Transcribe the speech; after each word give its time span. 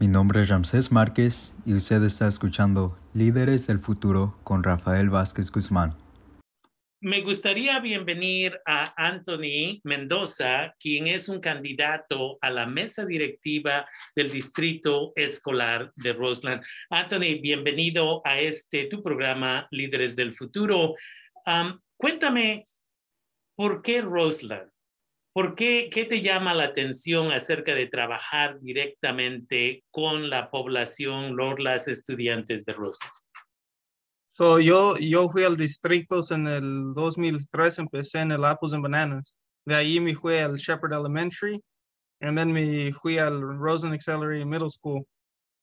Mi 0.00 0.08
nombre 0.08 0.42
es 0.42 0.48
Ramsés 0.48 0.90
Márquez 0.90 1.54
y 1.64 1.74
usted 1.74 2.02
está 2.02 2.26
escuchando 2.26 2.98
Líderes 3.14 3.68
del 3.68 3.78
Futuro 3.78 4.36
con 4.42 4.64
Rafael 4.64 5.08
Vázquez 5.08 5.52
Guzmán. 5.52 5.94
Me 7.00 7.20
gustaría 7.20 7.78
bienvenir 7.78 8.58
a 8.66 8.92
Anthony 8.96 9.78
Mendoza, 9.84 10.74
quien 10.80 11.06
es 11.06 11.28
un 11.28 11.38
candidato 11.38 12.38
a 12.40 12.50
la 12.50 12.66
mesa 12.66 13.06
directiva 13.06 13.88
del 14.16 14.32
Distrito 14.32 15.12
Escolar 15.14 15.92
de 15.94 16.12
Roseland. 16.12 16.64
Anthony, 16.90 17.40
bienvenido 17.40 18.20
a 18.24 18.40
este 18.40 18.86
tu 18.86 19.00
programa 19.00 19.68
Líderes 19.70 20.16
del 20.16 20.34
Futuro. 20.34 20.96
cuéntame, 21.96 22.66
¿por 23.54 23.80
qué 23.80 24.00
Roseland? 24.00 24.73
¿Por 25.34 25.56
qué, 25.56 25.90
qué 25.92 26.04
te 26.04 26.22
llama 26.22 26.54
la 26.54 26.62
atención 26.62 27.32
acerca 27.32 27.74
de 27.74 27.88
trabajar 27.88 28.60
directamente 28.60 29.82
con 29.90 30.30
la 30.30 30.48
población, 30.48 31.34
los 31.34 31.88
estudiantes 31.88 32.64
de 32.64 32.72
Rosa? 32.72 33.12
So, 34.30 34.60
yo, 34.60 34.96
yo 34.96 35.28
fui 35.28 35.42
al 35.42 35.56
distrito 35.56 36.20
en 36.30 36.46
el 36.46 36.94
2003, 36.94 37.80
empecé 37.80 38.20
en 38.20 38.30
el 38.30 38.44
Apples 38.44 38.74
and 38.74 38.84
Bananas. 38.84 39.36
De 39.64 39.74
ahí 39.74 39.98
me 39.98 40.14
fui 40.14 40.38
al 40.38 40.56
Shepherd 40.56 40.92
Elementary, 40.92 41.60
and 42.20 42.38
then 42.38 42.52
me 42.52 42.92
fui 42.92 43.18
al 43.18 43.58
Roseland 43.58 43.96
Accelerated 43.96 44.46
Middle 44.46 44.70
School, 44.70 45.04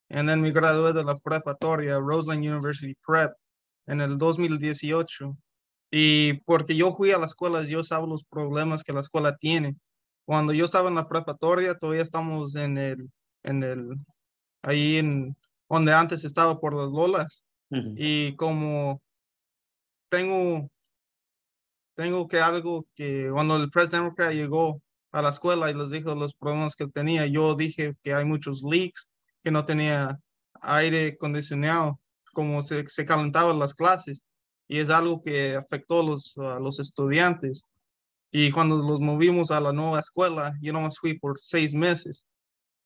and 0.10 0.28
then 0.28 0.42
me 0.42 0.52
gradué 0.52 0.92
de 0.92 1.02
la 1.02 1.18
preparatoria, 1.18 1.98
Roseland 1.98 2.44
University 2.44 2.94
Prep, 3.08 3.32
en 3.88 4.02
el 4.02 4.18
2018. 4.18 5.34
Y 5.92 6.36
porque 6.46 6.76
yo 6.76 6.96
fui 6.96 7.12
a 7.12 7.18
las 7.18 7.32
escuelas, 7.32 7.68
yo 7.68 7.84
sabía 7.84 8.08
los 8.08 8.24
problemas 8.24 8.84
que 8.84 8.94
la 8.94 9.02
escuela 9.02 9.36
tiene. 9.36 9.76
Cuando 10.26 10.54
yo 10.54 10.66
estaba 10.66 10.88
en 10.88 10.96
la 10.96 11.08
preparatoria, 11.08 11.78
todavía 11.78 12.02
estamos 12.02 12.56
en 12.56 12.78
el, 12.78 13.10
en 13.44 13.64
el, 13.64 13.90
ahí 14.62 14.98
en 14.98 15.36
donde 15.70 15.94
antes 15.94 16.24
estaba 16.24 16.60
por 16.60 16.74
las 16.76 16.90
lolas. 16.90 17.44
Y 17.70 18.36
como 18.36 19.02
tengo, 20.10 20.70
tengo 21.96 22.28
que 22.28 22.40
algo 22.40 22.86
que 22.96 23.30
cuando 23.32 23.56
el 23.58 23.70
presidente 23.70 24.34
llegó 24.34 24.82
a 25.12 25.22
la 25.22 25.30
escuela 25.30 25.70
y 25.70 25.74
les 25.74 25.90
dijo 25.90 26.16
los 26.16 26.34
problemas 26.34 26.76
que 26.76 26.88
tenía, 26.88 27.26
yo 27.28 27.56
dije 27.56 27.96
que 28.04 28.14
hay 28.14 28.26
muchos 28.26 28.62
leaks, 28.64 29.10
que 29.44 29.52
no 29.52 29.66
tenía 29.66 30.20
aire 30.62 31.14
acondicionado, 31.16 32.00
como 32.34 32.62
se, 32.62 32.88
se 32.90 33.06
calentaban 33.06 33.60
las 33.60 33.74
clases 33.74 34.22
y 34.72 34.80
es 34.80 34.90
algo 34.90 35.22
que 35.22 35.58
afectó 35.58 36.00
a 36.00 36.04
los, 36.04 36.38
a 36.38 36.58
los 36.58 36.80
estudiantes. 36.80 37.66
Y 38.32 38.52
cuando 38.52 38.78
los 38.78 39.02
movimos 39.02 39.52
a 39.52 39.60
la 39.60 39.74
nueva 39.74 40.00
escuela, 40.00 40.54
yo 40.62 40.72
nomás 40.72 40.98
fui 40.98 41.20
por 41.20 41.38
seis 41.42 41.74
meses. 41.74 42.24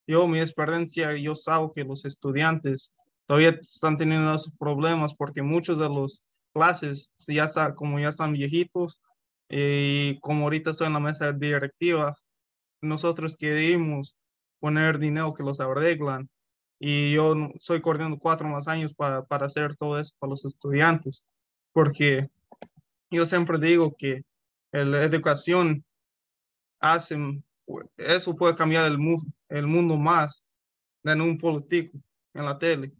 Yo, 0.07 0.27
mi 0.27 0.39
experiencia, 0.39 1.15
yo 1.15 1.35
sabo 1.35 1.71
que 1.71 1.83
los 1.83 2.03
estudiantes 2.03 2.91
todavía 3.27 3.49
están 3.61 3.97
teniendo 3.99 4.33
esos 4.33 4.51
problemas 4.57 5.13
porque 5.13 5.43
muchos 5.43 5.77
de 5.77 5.87
los 5.87 6.23
clases 6.55 7.11
ya 7.27 7.43
está, 7.45 7.75
como 7.75 7.99
ya 7.99 8.09
están 8.09 8.33
viejitos 8.33 8.99
y 9.47 10.19
como 10.21 10.45
ahorita 10.45 10.71
estoy 10.71 10.87
en 10.87 10.93
la 10.93 10.99
mesa 10.99 11.33
directiva, 11.33 12.15
nosotros 12.81 13.37
queremos 13.37 14.15
poner 14.59 14.97
dinero 14.97 15.35
que 15.35 15.43
los 15.43 15.59
arreglan 15.59 16.29
y 16.79 17.13
yo 17.13 17.35
soy 17.59 17.79
corriendo 17.79 18.17
cuatro 18.17 18.47
más 18.47 18.67
años 18.67 18.91
para, 18.95 19.23
para 19.23 19.45
hacer 19.45 19.75
todo 19.75 19.99
eso 19.99 20.15
para 20.17 20.31
los 20.31 20.45
estudiantes 20.45 21.23
porque 21.75 22.29
yo 23.11 23.25
siempre 23.25 23.59
digo 23.59 23.93
que 23.97 24.23
la 24.71 25.03
educación 25.03 25.83
hace, 26.79 27.17
eso 27.97 28.33
puede 28.37 28.55
cambiar 28.55 28.89
el, 28.89 28.97
el 29.49 29.67
mundo 29.67 29.97
más 29.97 30.41
de 31.03 31.21
un 31.21 31.37
político 31.37 31.97
en 32.33 32.45
la 32.45 32.57
tele, 32.57 32.93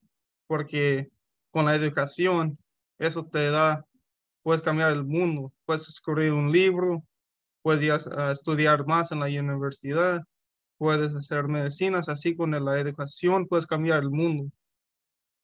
porque 0.45 1.09
con 1.51 1.63
la 1.63 1.75
educación 1.75 2.57
eso 2.99 3.25
te 3.25 3.49
da, 3.49 3.85
puedes 4.43 4.61
cambiar 4.61 4.91
el 4.91 5.05
mundo, 5.05 5.53
puedes 5.63 5.87
escribir 5.87 6.33
un 6.33 6.51
libro, 6.51 7.01
puedes 7.61 8.05
estudiar 8.29 8.85
más 8.85 9.09
en 9.13 9.21
la 9.21 9.27
universidad, 9.27 10.21
puedes 10.77 11.13
hacer 11.13 11.47
medicinas, 11.47 12.09
así 12.09 12.35
con 12.35 12.51
la 12.51 12.77
educación 12.77 13.47
puedes 13.47 13.65
cambiar 13.65 14.03
el 14.03 14.09
mundo. 14.09 14.51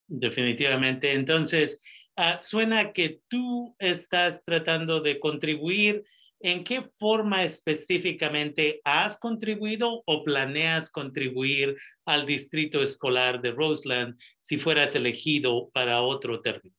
Definitivamente. 0.08 1.14
Entonces, 1.14 1.80
Ah, 2.24 2.40
suena 2.40 2.94
que 2.94 3.20
tú 3.28 3.76
estás 3.80 4.44
tratando 4.46 5.02
de 5.02 5.20
contribuir. 5.20 6.04
¿En 6.40 6.64
qué 6.64 6.88
forma 7.00 7.44
específicamente 7.44 8.80
has 8.84 9.18
contribuido 9.18 10.04
o 10.06 10.24
planeas 10.24 10.92
contribuir 10.92 11.76
al 12.06 12.28
distrito 12.28 12.84
escolar 12.84 13.42
de 13.42 13.52
Roseland 13.52 14.20
si 14.40 14.60
fueras 14.60 14.96
elegido 14.96 15.72
para 15.74 16.04
otro 16.04 16.42
término? 16.42 16.76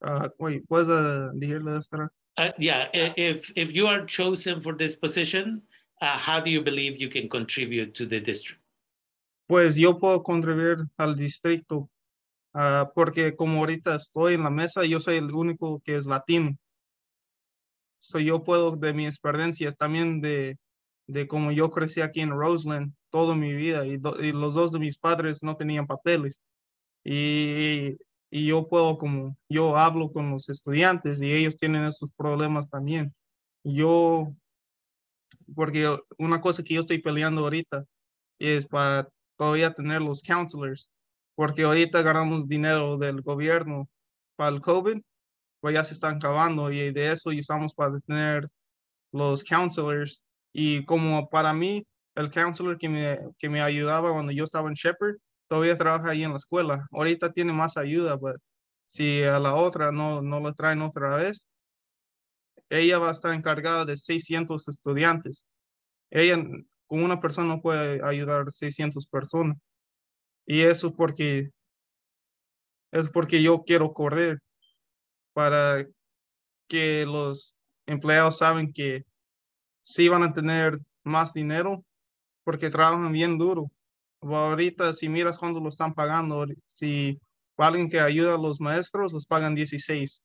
Uh, 0.00 0.28
wait, 0.38 0.66
¿puedes 0.66 0.88
uh, 0.88 1.30
decirle 1.34 1.76
esta? 1.76 2.10
Uh, 2.38 2.52
yeah, 2.58 2.88
if, 2.94 3.52
if 3.54 3.70
you 3.70 3.86
are 3.86 4.06
chosen 4.06 4.62
for 4.62 4.74
this 4.74 4.96
position, 4.96 5.60
uh, 6.00 6.16
how 6.16 6.40
do 6.40 6.50
you 6.50 6.62
believe 6.62 6.98
you 6.98 7.10
can 7.10 7.28
contribute 7.28 7.92
to 7.92 8.06
the 8.06 8.18
district? 8.18 8.62
Pues 9.46 9.76
yo 9.76 9.98
puedo 9.98 10.22
contribuir 10.22 10.86
al 10.96 11.16
distrito 11.16 11.90
Ah, 12.54 12.90
porque 12.94 13.34
como 13.34 13.60
ahorita 13.60 13.94
estoy 13.94 14.34
en 14.34 14.42
la 14.44 14.50
mesa, 14.50 14.84
yo 14.84 15.00
soy 15.00 15.16
el 15.16 15.32
único 15.32 15.80
que 15.84 15.96
es 15.96 16.06
latino. 16.06 16.56
soy 17.98 18.26
yo 18.26 18.42
puedo, 18.44 18.76
de 18.76 18.92
mis 18.92 19.08
experiencias, 19.08 19.76
también 19.76 20.20
de, 20.20 20.58
de 21.06 21.28
como 21.28 21.52
yo 21.52 21.70
crecí 21.70 22.00
aquí 22.00 22.20
en 22.20 22.30
Roseland 22.30 22.92
toda 23.10 23.34
mi 23.36 23.52
vida 23.54 23.86
y, 23.86 23.98
los 24.32 24.54
dos 24.54 24.72
de 24.72 24.78
mis 24.80 24.98
padres 24.98 25.42
no 25.42 25.56
tenían 25.56 25.86
papeles. 25.86 26.40
Y, 27.04 27.96
y, 28.30 28.46
yo 28.46 28.68
puedo, 28.68 28.98
como 28.98 29.36
yo 29.48 29.76
hablo 29.76 30.12
con 30.12 30.30
los 30.30 30.48
estudiantes 30.48 31.20
y 31.22 31.32
ellos 31.32 31.56
tienen 31.58 31.84
esos 31.86 32.10
problemas 32.16 32.68
también. 32.70 33.14
Yo, 33.64 34.34
porque 35.54 35.96
una 36.18 36.40
cosa 36.40 36.62
que 36.64 36.74
yo 36.74 36.80
estoy 36.80 36.98
peleando 37.00 37.42
ahorita 37.42 37.84
es 38.38 38.66
para 38.66 39.08
todavía 39.36 39.74
tener 39.74 40.02
los 40.02 40.22
counselors 40.22 40.90
porque 41.34 41.64
ahorita 41.64 42.02
ganamos 42.02 42.48
dinero 42.48 42.98
del 42.98 43.22
gobierno 43.22 43.88
para 44.36 44.50
el 44.54 44.60
COVID, 44.60 45.00
pues 45.60 45.74
ya 45.74 45.84
se 45.84 45.94
están 45.94 46.16
acabando 46.16 46.70
y 46.72 46.92
de 46.92 47.12
eso 47.12 47.30
usamos 47.30 47.74
para 47.74 47.98
tener 48.00 48.48
los 49.12 49.44
counselors. 49.44 50.20
Y 50.52 50.84
como 50.84 51.28
para 51.30 51.52
mí, 51.54 51.86
el 52.16 52.30
counselor 52.30 52.78
que 52.78 52.88
me, 52.88 53.18
que 53.38 53.48
me 53.48 53.62
ayudaba 53.62 54.12
cuando 54.12 54.32
yo 54.32 54.44
estaba 54.44 54.68
en 54.68 54.74
Shepherd, 54.74 55.16
todavía 55.48 55.78
trabaja 55.78 56.10
ahí 56.10 56.24
en 56.24 56.32
la 56.32 56.36
escuela. 56.38 56.86
Ahorita 56.92 57.32
tiene 57.32 57.52
más 57.52 57.76
ayuda, 57.76 58.18
pero 58.18 58.38
si 58.88 59.22
a 59.24 59.38
la 59.38 59.54
otra 59.54 59.92
no, 59.92 60.22
no 60.22 60.40
lo 60.40 60.54
traen 60.54 60.82
otra 60.82 61.16
vez, 61.16 61.44
ella 62.70 62.98
va 62.98 63.10
a 63.10 63.12
estar 63.12 63.34
encargada 63.34 63.84
de 63.84 63.96
600 63.96 64.68
estudiantes. 64.68 65.44
Ella 66.10 66.36
con 66.86 67.02
una 67.04 67.20
persona 67.20 67.48
no 67.48 67.62
puede 67.62 68.04
ayudar 68.04 68.48
a 68.48 68.50
600 68.50 69.06
personas. 69.06 69.58
Y 70.46 70.62
eso 70.62 70.94
porque 70.94 71.50
es 72.92 73.08
porque 73.08 73.42
yo 73.42 73.62
quiero 73.64 73.92
correr 73.92 74.38
para 75.32 75.86
que 76.68 77.04
los 77.06 77.56
empleados 77.86 78.38
saben 78.38 78.72
que 78.72 79.04
sí 79.82 80.08
van 80.08 80.22
a 80.22 80.32
tener 80.32 80.78
más 81.04 81.32
dinero 81.32 81.84
porque 82.44 82.70
trabajan 82.70 83.12
bien 83.12 83.38
duro. 83.38 83.70
Ahorita 84.20 84.92
si 84.94 85.08
miras 85.08 85.38
cuando 85.38 85.60
lo 85.60 85.68
están 85.68 85.94
pagando, 85.94 86.46
si 86.66 87.18
alguien 87.56 87.88
que 87.88 88.00
ayuda 88.00 88.34
a 88.34 88.38
los 88.38 88.60
maestros, 88.60 89.12
los 89.12 89.26
pagan 89.26 89.54
16 89.54 90.22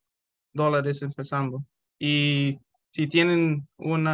dólares 0.54 1.02
empezando. 1.02 1.64
Y 2.00 2.60
si 2.92 3.08
tienen 3.08 3.68
un 3.78 4.08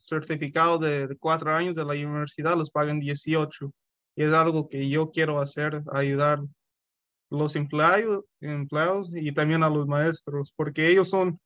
certificado 0.00 0.78
de 0.78 1.16
cuatro 1.18 1.54
años 1.54 1.74
de 1.74 1.84
la 1.84 1.92
universidad, 1.92 2.56
los 2.56 2.70
pagan 2.70 2.98
18 2.98 3.72
y 4.16 4.24
es 4.24 4.32
algo 4.32 4.68
que 4.68 4.88
yo 4.88 5.10
quiero 5.10 5.40
hacer, 5.40 5.82
ayudar 5.92 6.40
los 7.30 7.56
empleados, 7.56 8.24
empleados 8.40 9.10
y 9.14 9.32
también 9.32 9.62
a 9.62 9.70
los 9.70 9.86
maestros, 9.86 10.52
porque 10.54 10.88
ellos 10.88 11.08
son 11.08 11.40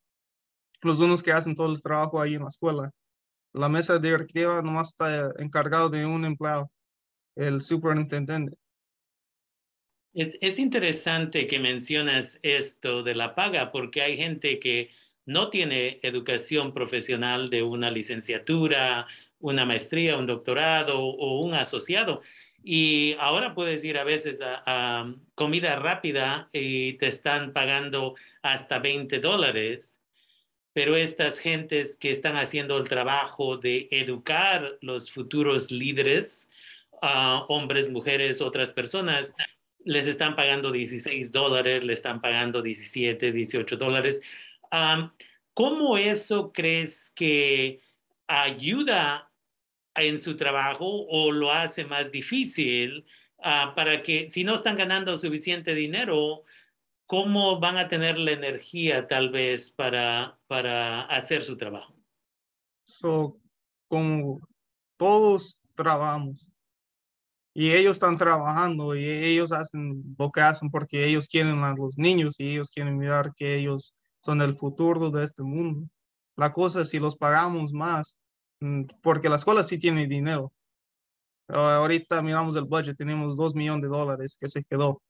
los 0.82 0.99
unos 0.99 1.23
que 1.23 1.32
hacen 1.32 1.55
todo 1.55 1.73
el 1.73 1.81
trabajo 1.81 2.20
ahí 2.20 2.35
en 2.35 2.43
la 2.43 2.49
escuela. 2.49 2.91
La 3.52 3.69
mesa 3.69 3.99
directiva 3.99 4.61
nomás 4.62 4.91
está 4.91 5.32
encargado 5.38 5.88
de 5.88 6.05
un 6.05 6.25
empleado, 6.25 6.70
el 7.37 7.62
superintendente. 7.62 8.56
Es, 10.12 10.37
es 10.41 10.58
interesante 10.58 11.46
que 11.46 11.61
mencionas 11.61 12.38
esto 12.43 13.02
de 13.02 13.14
la 13.14 13.35
paga, 13.35 13.70
porque 13.70 14.02
hay 14.02 14.17
gente 14.17 14.58
que 14.58 14.91
no 15.25 15.50
tiene 15.50 16.00
educación 16.02 16.75
profesional 16.75 17.49
de 17.49 17.62
una 17.62 17.91
licenciatura, 17.91 19.06
una 19.38 19.64
maestría, 19.64 20.17
un 20.17 20.26
doctorado 20.26 20.99
o 20.99 21.41
un 21.43 21.55
asociado 21.55 22.23
y 22.69 23.15
ahora 23.21 23.55
puedes 23.55 23.85
ir 23.85 23.97
a 23.97 24.03
veces 24.03 24.41
a, 24.43 25.15
comida 25.37 25.77
rápida 25.77 26.49
y 26.53 26.95
te 26.95 27.07
están 27.07 27.53
pagando 27.53 28.17
hasta 28.43 28.81
20 28.81 29.21
dólares, 29.21 30.03
pero 30.73 30.97
estas 30.97 31.39
gentes 31.39 31.97
que 31.97 32.11
están 32.11 32.37
haciendo 32.37 32.77
el 32.77 32.89
trabajo 32.89 33.57
de 33.57 33.87
educar 33.93 34.79
los 34.81 35.13
futuros 35.13 35.71
líderes 35.71 36.51
ah, 37.03 37.47
hombres, 37.49 37.89
mujeres, 37.89 38.41
otras 38.41 38.73
personas, 38.73 39.33
les 39.85 40.09
están 40.09 40.35
pagando 40.35 40.73
16 40.73 41.31
dólares, 41.31 41.85
le 41.85 41.93
están 41.93 42.21
pagando 42.21 42.63
17, 42.63 43.31
18 43.31 43.77
dólares. 43.77 44.21
Am, 44.73 45.13
¿Cómo 45.55 45.97
eso 45.97 46.53
crees 46.53 47.13
que 47.15 47.81
ayuda 48.27 49.25
en 49.96 50.19
su 50.19 50.37
trabajo 50.37 51.06
o 51.08 51.31
lo 51.32 51.50
hace 51.50 51.84
más 51.84 52.10
difícil 52.10 53.06
ah, 53.43 53.72
para 53.75 54.02
que 54.02 54.28
si 54.31 54.44
no 54.44 54.54
están 54.54 54.76
ganando 54.76 55.16
suficiente 55.16 55.75
dinero, 55.75 56.44
cómo 57.06 57.60
van 57.60 57.78
a 57.78 57.88
tener 57.88 58.19
la 58.19 58.32
energía 58.32 59.06
tal 59.06 59.31
vez 59.31 59.70
para, 59.70 60.38
para 60.46 61.02
hacer 61.02 61.43
su 61.44 61.56
trabajo? 61.56 61.94
So, 62.84 63.38
como 63.88 64.40
todos 64.96 65.58
trabajamos 65.75 66.50
y 67.58 67.72
ellos 67.72 67.94
están 67.94 68.19
trabajando 68.19 68.94
y 68.94 69.08
ellos 69.08 69.50
hacen 69.50 70.14
lo 70.19 70.31
hacen 70.34 70.70
porque 70.70 71.06
ellos 71.06 71.26
quieren 71.26 71.64
a 71.64 71.75
los 71.75 71.96
niños 71.96 72.38
y 72.38 72.52
ellos 72.52 72.70
quieren 72.70 72.98
mirar 72.98 73.32
que 73.34 73.56
ellos 73.56 73.94
son 74.22 74.43
el 74.43 74.56
futuro 74.56 75.10
de 75.10 75.25
este 75.25 75.43
mundo. 75.43 75.88
La 76.37 76.52
cosa 76.52 76.82
es 76.82 76.90
si 76.90 76.98
los 76.98 77.16
pagamos 77.16 77.72
más, 77.72 78.19
porque 79.03 79.29
la 79.29 79.37
escuela 79.37 79.64
sí 79.64 79.79
tiene 79.79 80.06
dinero. 80.06 80.53
Ah, 81.49 81.76
Ahorita 81.76 82.23
miramos 82.23 82.56
el 82.56 82.64
budget, 82.64 82.97
tenemos 82.97 83.37
dos 83.37 83.55
millones 83.55 83.82
de 83.82 83.88
dólares 83.88 84.37
que 84.38 84.49
se 84.49 84.64
quedó. 84.64 85.03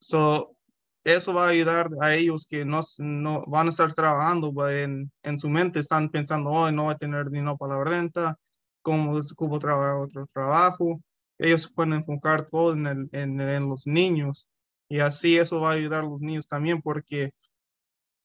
So, 0.00 0.56
eso 1.04 1.34
va 1.34 1.46
a 1.46 1.48
ayudar 1.50 1.90
a 2.00 2.14
ellos 2.14 2.46
que 2.48 2.64
no, 2.64 2.80
no 2.98 3.44
van 3.46 3.66
a 3.68 3.70
estar 3.70 3.94
trabajando 3.94 4.68
en, 4.70 5.10
en 5.22 5.38
su 5.38 5.48
mente, 5.48 5.78
están 5.80 6.10
pensando, 6.10 6.50
hoy 6.50 6.72
no 6.72 6.84
voy 6.84 6.94
a 6.94 6.98
tener 6.98 7.30
dinero 7.30 7.56
para 7.56 7.76
la 7.78 7.84
renta, 7.84 8.36
cómo 8.82 9.20
cómo 9.36 9.58
trabajar 9.58 9.96
otro 9.96 10.26
trabajo. 10.32 11.00
Ellos 11.38 11.72
pueden 11.72 11.94
enfocar 11.94 12.48
todo 12.50 12.74
en, 12.74 12.86
el, 12.86 13.08
en, 13.12 13.40
en 13.40 13.68
los 13.68 13.86
niños 13.86 14.46
y 14.88 15.00
así 15.00 15.38
eso 15.38 15.60
va 15.60 15.70
a 15.70 15.74
ayudar 15.74 16.04
a 16.04 16.08
los 16.08 16.20
niños 16.20 16.46
también 16.48 16.82
porque 16.82 17.30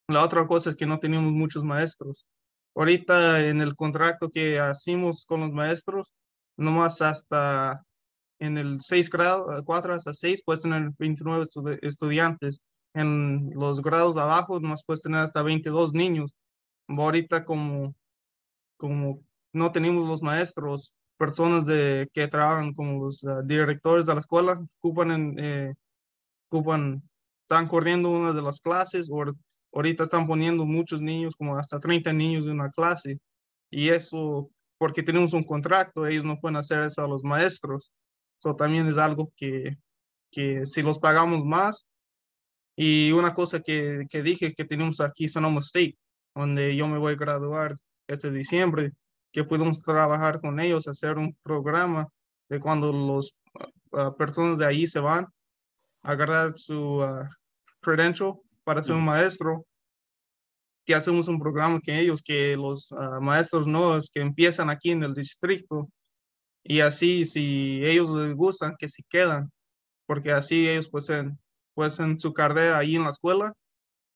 la 0.07 0.23
otra 0.23 0.47
cosa 0.47 0.69
es 0.69 0.75
que 0.75 0.85
no 0.85 0.99
tenemos 0.99 1.31
muchos 1.31 1.63
maestros. 1.63 2.25
Ahorita 2.75 3.39
en 3.47 3.61
el 3.61 3.75
contrato 3.75 4.29
que 4.29 4.59
hacemos 4.59 5.25
con 5.25 5.41
los 5.41 5.51
maestros, 5.51 6.11
nomás 6.57 7.01
hasta 7.01 7.81
en 8.39 8.57
el 8.57 8.81
6 8.81 9.09
grado, 9.09 9.47
4 9.65 9.93
hasta 9.93 10.13
6, 10.13 10.41
puedes 10.45 10.61
tener 10.61 10.91
29 10.97 11.43
estu- 11.45 11.79
estudiantes. 11.81 12.59
En 12.93 13.49
los 13.55 13.81
grados 13.81 14.17
abajo, 14.17 14.59
nomás 14.59 14.83
puedes 14.85 15.01
tener 15.01 15.21
hasta 15.21 15.41
22 15.41 15.93
niños. 15.93 16.33
Ahorita 16.87 17.45
como, 17.45 17.95
como 18.77 19.21
no 19.53 19.71
tenemos 19.71 20.07
los 20.07 20.21
maestros, 20.21 20.93
personas 21.17 21.65
de, 21.65 22.09
que 22.13 22.27
trabajan 22.27 22.73
como 22.73 23.05
los 23.05 23.23
ah, 23.25 23.41
directores 23.43 24.05
de 24.05 24.13
la 24.13 24.19
escuela, 24.19 24.61
ocupan, 24.79 25.11
en, 25.11 25.35
eh, 25.39 25.73
ocupan, 26.49 27.01
están 27.43 27.67
corriendo 27.67 28.09
una 28.09 28.33
de 28.33 28.41
las 28.41 28.59
clases 28.59 29.09
o 29.11 29.23
ahorita 29.75 30.03
están 30.03 30.25
poniendo 30.25 30.65
muchos 30.65 31.01
niños, 31.01 31.35
como 31.35 31.57
hasta 31.57 31.79
30 31.79 32.13
niños 32.13 32.45
en 32.45 32.53
una 32.53 32.71
clase. 32.71 33.19
Y 33.69 33.89
eso, 33.89 34.49
porque 34.77 35.03
tenemos 35.03 35.33
un 35.33 35.43
contrato, 35.43 36.07
ellos 36.07 36.23
no 36.23 36.39
pueden 36.39 36.55
hacer 36.55 36.83
eso 36.83 37.03
a 37.03 37.07
los 37.07 37.23
maestros. 37.23 37.91
Eso 38.39 38.55
también 38.55 38.87
es 38.87 38.97
algo 38.97 39.31
que, 39.35 39.77
que 40.31 40.65
si 40.65 40.81
los 40.81 40.97
pagamos 40.97 41.45
más. 41.45 41.85
Y 42.77 43.11
una 43.11 43.33
cosa 43.33 43.61
que, 43.61 44.05
que 44.09 44.23
dije 44.23 44.53
que 44.53 44.65
tenemos 44.65 44.99
aquí 45.01 45.27
Sonoma 45.27 45.59
State, 45.59 45.97
donde 46.33 46.75
yo 46.75 46.87
me 46.87 46.97
voy 46.97 47.13
a 47.13 47.17
graduar 47.17 47.77
este 48.07 48.31
diciembre, 48.31 48.91
que 49.31 49.43
podemos 49.43 49.81
trabajar 49.81 50.39
con 50.41 50.59
ellos, 50.59 50.87
hacer 50.87 51.17
un 51.17 51.35
programa 51.43 52.07
de 52.49 52.59
cuando 52.59 52.91
los 52.91 53.37
ah, 53.93 54.13
personas 54.15 54.57
de 54.57 54.65
ahí 54.65 54.87
se 54.87 54.99
van 54.99 55.27
agarrar 56.05 56.57
su 56.57 57.01
ah, 57.01 57.29
credential 57.81 58.35
para 58.65 58.83
ser 58.83 58.95
un 58.95 59.05
maestro, 59.05 59.65
que 60.85 60.95
hacemos 60.95 61.27
un 61.27 61.39
programa 61.39 61.79
que 61.81 61.99
ellos, 61.99 62.21
que 62.21 62.57
los 62.57 62.91
ah, 62.91 63.19
maestros 63.21 63.67
nuevos 63.67 64.11
que 64.13 64.21
empiezan 64.21 64.69
aquí 64.69 64.91
en 64.91 65.03
el 65.03 65.13
distrito, 65.13 65.89
y 66.63 66.81
así 66.81 67.25
si 67.25 67.81
ellos 67.85 68.13
les 68.15 68.35
gustan, 68.35 68.75
que 68.77 68.89
se 68.89 69.03
quedan, 69.09 69.51
porque 70.07 70.31
así 70.31 70.67
ellos 70.69 70.89
pueden, 70.89 71.39
pueden 71.73 72.19
su 72.19 72.33
carrera 72.33 72.79
ahí 72.79 72.95
en 72.95 73.03
la 73.03 73.11
escuela 73.11 73.53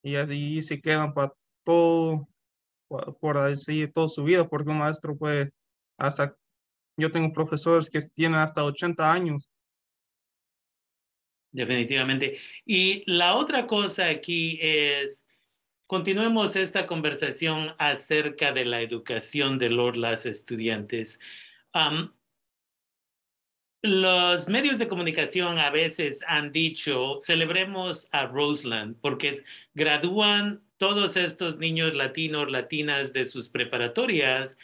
y 0.04 0.16
así 0.16 0.62
se 0.62 0.81
quedan 0.81 1.13
para 1.13 1.34
todo, 1.63 2.28
por 2.88 3.18
por 3.19 3.38
así 3.38 3.88
toda 3.88 4.07
su 4.07 4.24
vida, 4.24 4.48
porque 4.48 4.72
un 4.72 4.80
maestro 4.80 5.18
puede 5.18 5.52
hasta, 5.98 6.36
yo 6.98 7.12
tengo 7.12 7.34
profesores 7.34 7.90
que 7.90 8.00
tienen 8.16 8.40
hasta 8.40 8.63
80 8.63 9.12
años 9.12 9.50
Definitivamente. 11.51 12.38
Y 12.66 13.04
la 13.06 13.36
otra 13.36 13.66
cosa 13.66 14.07
aquí 14.07 14.60
es, 14.62 15.25
continuemos 15.88 16.56
esta 16.56 16.86
conversación 16.86 17.74
acerca 17.80 18.51
de 18.51 18.66
la 18.66 18.81
educación 18.81 19.57
de 19.57 19.69
los 19.69 19.98
las 19.98 20.25
estudiantes. 20.25 21.19
Los 23.81 24.50
medios 24.50 24.78
de 24.78 24.90
comunicación 24.90 25.57
a 25.57 25.69
veces 25.69 26.22
han 26.28 26.51
dicho, 26.51 27.18
celebremos 27.22 28.10
a 28.12 28.28
Roseland, 28.28 28.98
porque 29.00 29.44
gradúan 29.74 30.62
todos 30.78 31.16
estos 31.18 31.57
niños 31.57 31.95
latinos, 31.95 32.52
latinas 32.52 33.13
de 33.13 33.25
sus 33.25 33.50
preparatorias, 33.50 34.57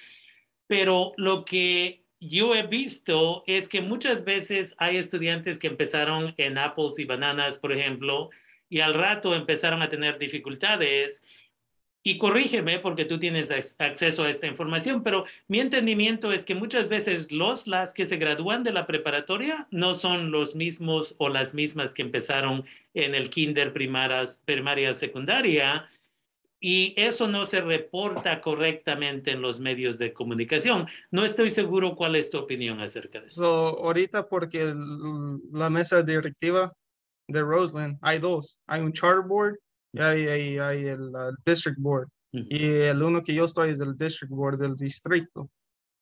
pero 0.68 1.14
lo 1.18 1.46
que 1.46 2.05
yo 2.20 2.56
he 2.56 2.64
visto 2.64 3.44
es 3.48 3.68
que 3.68 3.82
muchas 3.82 4.24
veces 4.24 4.76
hay 4.78 4.98
estudiantes 4.98 5.60
que 5.60 5.68
empezaron 5.68 6.34
en 6.38 6.58
apples 6.58 7.00
y 7.00 7.06
bananas, 7.06 7.58
por 7.58 7.72
ejemplo, 7.72 8.30
y 8.70 8.80
al 8.80 8.94
rato 8.94 9.36
empezaron 9.36 9.82
a 9.82 9.90
tener 9.90 10.18
dificultades. 10.18 11.22
Y 12.08 12.20
corrígeme 12.20 12.78
porque 12.78 13.06
tú 13.06 13.18
tienes 13.18 13.50
ac- 13.50 13.76
acceso 13.80 14.24
a 14.24 14.30
esta 14.30 14.46
información, 14.46 15.02
pero 15.04 15.26
mi 15.48 15.60
entendimiento 15.60 16.32
es 16.32 16.46
que 16.46 16.54
muchas 16.54 16.88
veces 16.88 17.32
los 17.32 17.66
las 17.66 17.96
que 17.96 18.06
se 18.06 18.18
gradúan 18.18 18.64
de 18.64 18.72
la 18.74 18.86
preparatoria 18.86 19.68
no 19.72 19.96
son 19.96 20.30
los 20.30 20.56
mismos 20.56 21.16
o 21.18 21.30
las 21.30 21.56
mismas 21.56 21.96
que 21.96 22.04
empezaron 22.04 22.64
en 22.94 23.16
el 23.16 23.32
kinder, 23.32 23.74
primaras, 23.74 24.40
primaria, 24.46 24.94
secundaria, 24.94 25.90
y 26.68 26.96
eso 26.98 27.28
no 27.28 27.46
se 27.46 27.62
reporta 27.62 28.42
correctamente 28.42 29.30
en 29.30 29.40
los 29.40 29.60
medios 29.60 30.00
de 30.00 30.14
comunicación. 30.14 30.88
No 31.12 31.24
estoy 31.24 31.52
seguro 31.52 31.96
cuál 31.96 32.16
es 32.16 32.32
tu 32.32 32.40
opinión 32.40 32.80
acerca 32.80 33.22
de 33.22 33.28
eso. 33.28 33.44
So, 33.44 33.84
ahorita 33.86 34.28
porque 34.28 34.64
el- 34.64 35.42
la 35.52 35.70
mesa 35.70 36.02
directiva 36.02 36.74
de 37.28 37.42
Roseland 37.44 38.00
hay 38.02 38.18
dos, 38.18 38.58
hay 38.66 38.82
un 38.82 38.92
charter 38.94 39.24
board 39.28 39.58
y 39.94 40.00
hay, 40.02 40.28
hay- 40.28 40.58
hay 40.58 40.86
el 40.88 41.02
uh, 41.10 41.36
district 41.46 41.78
board. 41.80 42.08
Y 42.32 42.66
el 42.66 43.02
uno 43.04 43.22
que 43.24 43.36
yo 43.36 43.46
estoy 43.46 43.70
es 43.70 43.80
el 43.80 43.96
district 43.96 44.34
board 44.34 44.58
del 44.58 44.76
distrito. 44.76 45.48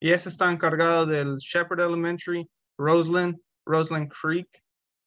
Y 0.01 0.12
ese 0.12 0.29
está 0.29 0.50
encargado 0.50 1.05
del 1.05 1.36
Shepherd 1.39 1.82
Elementary, 1.82 2.48
Roseland, 2.77 3.36
Roseland 3.67 4.10
Creek. 4.10 4.48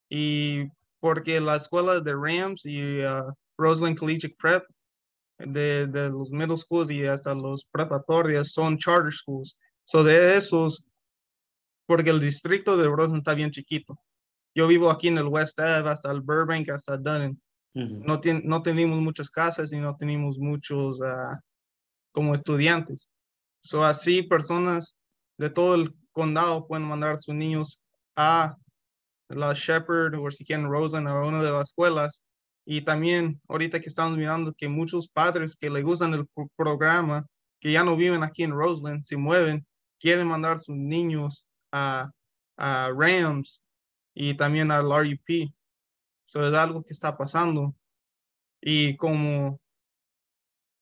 Y 0.09 0.65
porque 1.01 1.39
la 1.39 1.55
escuela 1.55 1.99
de 1.99 2.13
Rams 2.13 2.63
y 2.63 3.01
uh, 3.03 3.33
Roseland 3.57 3.97
Collegiate 3.97 4.35
Prep, 4.39 4.63
de, 5.39 5.87
de 5.87 6.09
los 6.09 6.29
middle 6.31 6.57
schools 6.57 6.89
y 6.89 7.05
hasta 7.05 7.33
los 7.33 7.65
preparatorias 7.65 8.51
son 8.51 8.77
charter 8.77 9.13
schools. 9.13 9.57
So 9.83 10.03
de 10.03 10.35
esos, 10.35 10.83
porque 11.85 12.09
el 12.09 12.19
distrito 12.19 12.75
de 12.75 12.87
Roseland 12.87 13.19
está 13.19 13.33
bien 13.33 13.51
chiquito. 13.51 13.99
Yo 14.55 14.67
vivo 14.67 14.89
aquí 14.89 15.07
en 15.07 15.17
el 15.19 15.27
West 15.27 15.59
Ave, 15.59 15.89
hasta 15.89 16.11
el 16.11 16.21
Burbank, 16.21 16.69
hasta 16.69 16.97
Dunning. 16.97 17.39
Ujú. 17.75 18.03
No, 18.05 18.19
tien- 18.19 18.43
no 18.43 18.61
tenemos 18.63 18.99
muchas 18.99 19.29
casas 19.29 19.71
y 19.71 19.77
no 19.77 19.95
tenemos 19.95 20.37
muchos 20.39 20.99
ah, 21.01 21.39
como 22.11 22.33
estudiantes. 22.33 23.07
So 23.61 23.85
así 23.85 24.23
personas 24.23 24.97
de 25.37 25.49
todo 25.49 25.75
el 25.75 25.93
condado 26.11 26.67
pueden 26.67 26.87
mandar 26.87 27.13
a 27.13 27.17
sus 27.17 27.35
niños 27.35 27.79
a 28.15 28.55
la 29.29 29.53
Shepherd 29.53 30.15
o 30.15 30.31
si 30.31 30.43
quieren 30.43 30.67
Roseland 30.69 31.07
a 31.07 31.23
una 31.23 31.43
de 31.43 31.51
las 31.51 31.69
escuelas. 31.69 32.23
Y 32.69 32.81
también 32.81 33.39
ahorita 33.47 33.79
que 33.79 33.87
estamos 33.87 34.17
mirando 34.17 34.53
que 34.53 34.67
muchos 34.67 35.07
padres 35.07 35.55
que 35.55 35.69
le 35.69 35.81
gustan 35.83 36.13
el 36.13 36.27
pro- 36.27 36.49
programa, 36.57 37.25
que 37.61 37.71
ya 37.71 37.81
no 37.81 37.95
viven 37.95 38.23
aquí 38.23 38.43
en 38.43 38.51
Roseland, 38.51 39.05
se 39.05 39.15
mueven, 39.15 39.65
quieren 40.01 40.27
mandar 40.27 40.57
a 40.57 40.59
sus 40.59 40.75
niños 40.75 41.45
a, 41.71 42.11
a 42.57 42.91
Rams 42.93 43.61
y 44.13 44.33
también 44.35 44.69
al 44.69 44.83
RUP. 44.89 45.49
So 46.25 46.45
es 46.45 46.53
algo 46.53 46.83
que 46.83 46.91
está 46.91 47.15
pasando. 47.17 47.73
Y 48.61 48.97
como, 48.97 49.61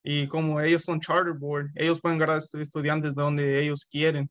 y 0.03 0.27
como 0.27 0.59
ellos 0.61 0.83
son 0.83 0.99
charter 0.99 1.33
board, 1.33 1.69
ellos 1.75 2.01
pueden 2.01 2.17
agarrar 2.17 2.37
estu- 2.39 2.61
estudiantes 2.61 3.13
de 3.13 3.21
donde 3.21 3.61
ellos 3.61 3.85
quieren. 3.85 4.27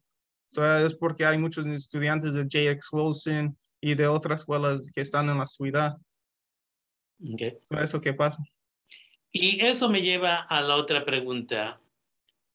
So 0.49 0.65
es 0.87 0.95
porque 0.95 1.25
hay 1.25 1.39
muchos 1.39 1.67
estudiantes 1.67 2.33
de 2.35 2.47
JX 2.49 2.89
Wilson 2.93 3.57
y 3.81 3.95
de 3.95 4.09
otras 4.09 4.41
escuelas 4.41 4.91
que 4.93 5.03
están 5.03 5.29
en 5.29 5.39
la 5.39 5.47
ciudad. 5.47 5.95
Ok. 7.21 7.62
So 7.62 7.78
eso 7.78 8.00
que 8.00 8.12
pasa. 8.12 8.38
Y 9.30 9.64
eso 9.64 9.88
me 9.88 10.02
lleva 10.02 10.37
a 10.37 10.61
la 10.61 10.76
otra 10.76 11.04
pregunta. 11.04 11.80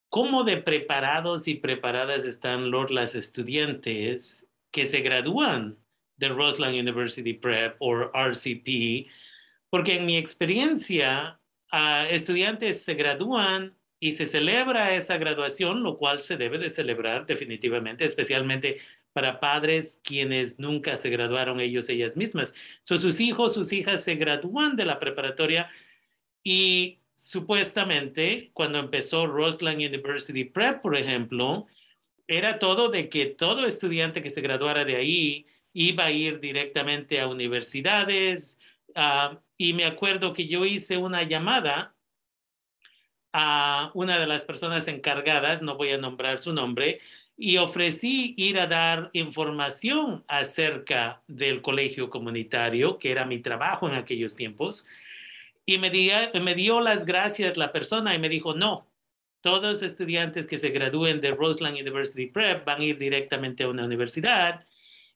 ¿Cómo 0.09 0.43
de 0.43 0.57
preparados 0.57 1.47
y 1.47 1.55
preparadas 1.55 2.25
están 2.25 2.71
los 2.71 2.89
las 2.89 3.15
estudiantes 3.15 4.47
que 4.71 4.85
se 4.85 5.01
gradúan 5.01 5.77
de 6.19 6.29
Roseland 6.29 6.75
University 6.75 7.33
Prep 7.33 7.75
o 7.79 8.11
RCP, 8.13 9.07
porque 9.69 9.95
en 9.95 10.05
mi 10.05 10.17
experiencia, 10.17 11.39
uh, 11.71 12.05
estudiantes 12.09 12.83
se 12.83 12.93
gradúan 12.93 13.75
y 14.01 14.13
se 14.13 14.27
celebra 14.27 14.95
esa 14.95 15.17
graduación, 15.17 15.81
lo 15.81 15.97
cual 15.97 16.21
se 16.21 16.37
debe 16.37 16.57
de 16.57 16.69
celebrar 16.69 17.25
definitivamente, 17.25 18.05
especialmente 18.05 18.79
para 19.13 19.39
padres 19.39 19.99
quienes 20.03 20.59
nunca 20.59 20.97
se 20.97 21.09
graduaron 21.09 21.59
ellos, 21.59 21.89
ellas 21.89 22.15
mismas. 22.15 22.53
So, 22.83 22.97
sus 22.97 23.19
hijos, 23.19 23.53
sus 23.53 23.73
hijas 23.73 24.03
se 24.03 24.15
gradúan 24.15 24.75
de 24.75 24.85
la 24.85 24.99
preparatoria 24.99 25.69
y 26.43 26.99
supuestamente 27.13 28.49
cuando 28.53 28.79
empezó 28.79 29.27
Roseland 29.27 29.79
University 29.79 30.45
Prep, 30.45 30.81
por 30.81 30.95
ejemplo, 30.95 31.67
era 32.27 32.59
todo 32.59 32.89
de 32.89 33.09
que 33.09 33.25
todo 33.25 33.65
estudiante 33.65 34.21
que 34.21 34.29
se 34.29 34.41
graduara 34.41 34.85
de 34.85 34.95
ahí 34.95 35.47
iba 35.73 36.05
a 36.05 36.11
ir 36.11 36.39
directamente 36.39 37.19
a 37.19 37.27
universidades. 37.27 38.59
Uh, 38.89 39.37
y 39.57 39.73
me 39.73 39.85
acuerdo 39.85 40.33
que 40.33 40.47
yo 40.47 40.65
hice 40.65 40.97
una 40.97 41.23
llamada 41.23 41.95
a 43.33 43.91
una 43.93 44.19
de 44.19 44.27
las 44.27 44.43
personas 44.43 44.87
encargadas, 44.87 45.61
no 45.61 45.75
voy 45.75 45.89
a 45.89 45.97
nombrar 45.97 46.39
su 46.39 46.53
nombre, 46.53 46.99
y 47.41 47.55
ofrecí 47.55 48.33
ir 48.35 48.59
a 48.59 48.67
dar 48.67 49.09
información 49.13 50.25
acerca 50.27 51.21
del 51.25 51.61
colegio 51.61 52.09
comunitario, 52.09 52.99
que 52.99 53.11
era 53.11 53.23
mi 53.23 53.39
trabajo 53.39 53.87
en 53.87 53.95
aquellos 53.95 54.35
tiempos. 54.35 54.85
Y 55.65 55.77
me, 55.77 55.89
me 56.41 56.55
dio 56.55 56.81
las 56.81 57.05
gracias 57.05 57.55
la 57.55 57.71
persona 57.71 58.13
y 58.13 58.19
me 58.19 58.27
dijo, 58.27 58.53
no, 58.53 58.85
todos 59.39 59.63
los 59.63 59.81
estudiantes 59.83 60.47
que 60.47 60.57
se 60.57 60.71
gradúen 60.71 61.21
de 61.21 61.31
Roseland 61.31 61.77
University 61.79 62.25
Prep 62.25 62.65
van 62.65 62.81
a 62.81 62.83
ir 62.83 62.97
directamente 62.97 63.63
a 63.63 63.69
una 63.69 63.85
universidad. 63.85 64.65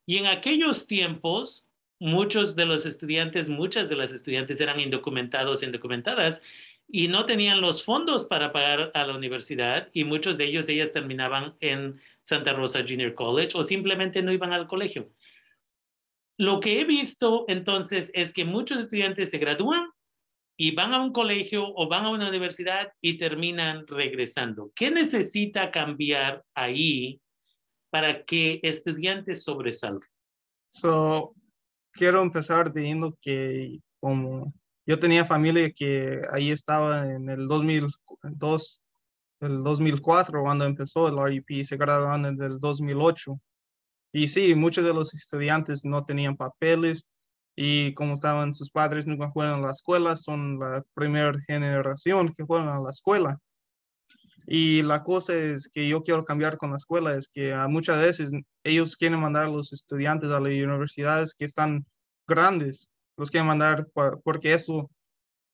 Y 0.06 0.18
en 0.18 0.27
aquellos 0.27 0.88
tiempos, 0.88 1.68
muchos 2.00 2.56
de 2.56 2.65
los 2.65 2.86
estudiantes, 2.86 3.50
muchas 3.50 3.89
de 3.89 3.98
las 3.98 4.13
estudiantes 4.13 4.62
eran 4.62 4.80
indocumentados, 4.80 5.62
indocumentadas, 5.62 6.42
y 6.88 7.08
no 7.08 7.25
tenían 7.25 7.62
los 7.62 7.84
fondos 7.84 8.25
para 8.25 8.52
pagar 8.52 8.92
a 8.94 9.06
la 9.06 9.16
universidad 9.16 9.90
y 9.94 10.04
muchos 10.04 10.38
de 10.38 10.46
ellos, 10.46 10.70
ellas 10.70 10.92
terminaban 10.92 11.56
en 11.60 12.00
Santa 12.24 12.54
Rosa 12.54 12.82
Junior 12.88 13.13
College 13.16 13.58
o 13.58 13.63
simplemente 13.63 14.22
no 14.22 14.32
iban 14.32 14.54
al 14.54 14.68
colegio. 14.68 15.10
Lo 16.38 16.60
que 16.60 16.80
he 16.80 16.86
visto 16.86 17.46
entonces 17.48 18.12
es 18.13 18.34
que 18.34 18.46
muchos 18.46 18.80
estudiantes 18.80 19.30
se 19.30 19.38
gradúan 19.38 19.90
y 20.58 20.74
van 20.75 20.94
a 20.94 21.02
un 21.02 21.12
colegio 21.12 21.66
o 21.75 21.88
van 21.88 22.06
a 22.06 22.10
una 22.10 22.30
universidad 22.30 22.92
y 23.02 23.18
terminan 23.18 23.88
regresando. 23.88 24.72
¿Qué 24.75 24.92
necesita 24.92 25.72
cambiar 25.72 26.44
ahí 26.54 27.20
para 27.90 28.24
que 28.24 28.60
estudiantes 28.63 29.44
sobresalgan? 29.44 30.08
So, 30.72 31.36
quiero 31.92 32.22
empezar 32.22 32.72
diciendo 32.74 33.18
que 33.22 33.80
como 34.00 34.54
yo 34.86 35.00
tenía 35.00 35.25
familia 35.25 35.72
que 35.72 36.22
ahí 36.32 36.52
estaba 36.52 37.10
en 37.10 37.30
el 37.30 37.48
2002, 37.48 38.82
el 39.40 39.63
2004 39.63 40.42
cuando 40.42 40.66
empezó 40.66 41.08
el 41.08 41.18
RUP, 41.18 41.66
se 41.66 41.78
graduaron 41.78 42.25
en 42.25 42.42
el 42.42 42.60
2008. 42.60 43.40
Y 44.13 44.28
sí, 44.28 44.54
muchos 44.56 44.84
de 44.84 44.94
los 44.94 45.13
estudiantes 45.13 45.86
no 45.86 46.06
tenían 46.06 46.38
papeles 46.38 47.06
y 47.56 47.94
como 47.94 48.13
estaban 48.13 48.54
sus 48.54 48.72
padres 48.72 49.08
nunca 49.08 49.32
fueron 49.32 49.56
a 49.56 49.68
la 49.68 49.72
escuela, 49.72 50.18
son 50.18 50.60
la 50.60 50.84
primera 50.94 51.34
generación 51.48 52.34
que 52.34 52.46
fueron 52.46 52.70
a 52.70 52.80
la 52.80 52.92
escuela. 52.92 53.40
Y 54.46 54.82
la 54.82 55.04
cosa 55.04 55.34
es 55.36 55.70
que 55.70 55.88
yo 55.88 56.04
quiero 56.04 56.25
cambiar 56.25 56.58
con 56.58 56.72
la 56.72 56.78
escuela, 56.78 57.16
es 57.16 57.30
que 57.30 57.56
muchas 57.70 58.00
veces 58.00 58.32
ellos 58.63 58.98
quieren 58.98 59.20
mandar 59.20 59.46
a 59.46 59.50
los 59.50 59.72
estudiantes 59.72 60.30
a 60.30 60.40
las 60.40 60.52
universidades 60.52 61.34
que 61.34 61.46
están 61.46 61.86
grandes, 62.28 62.90
los 63.17 63.32
quieren 63.32 63.48
mandar 63.48 63.88
porque 64.24 64.53
eso, 64.53 64.89